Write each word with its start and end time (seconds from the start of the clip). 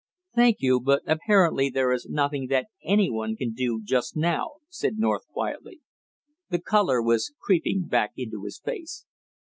"Thank 0.33 0.61
you, 0.61 0.79
but 0.81 1.03
apparently 1.05 1.69
there 1.69 1.91
is 1.91 2.07
nothing 2.09 2.47
that 2.47 2.69
any 2.83 3.11
one 3.11 3.35
can 3.35 3.53
do 3.53 3.79
just 3.83 4.17
now," 4.17 4.53
said 4.67 4.97
North 4.97 5.27
quietly. 5.27 5.81
The 6.49 6.57
color 6.59 7.03
was 7.03 7.33
creeping 7.39 7.83
back 7.85 8.13
into 8.17 8.45
his 8.45 8.59
face. 8.59 9.05